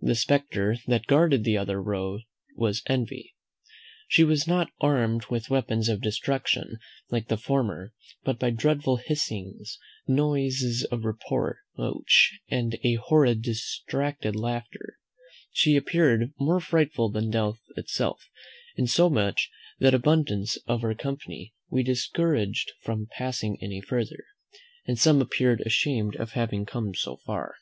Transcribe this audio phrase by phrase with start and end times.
[0.00, 2.22] The spectre that guarded the other road
[2.56, 3.36] was Envy.
[4.08, 6.76] She was not armed with weapons of destruction,
[7.10, 7.92] like the former,
[8.24, 9.78] but by dreadful hissings,
[10.08, 14.98] noises of reproach, and a horrid distracted laughter;
[15.52, 18.28] she appeared more frightful than Death itself,
[18.74, 24.24] insomuch that abundance of our company were discouraged from passing any further,
[24.86, 27.54] and some appeared ashamed of having come so far.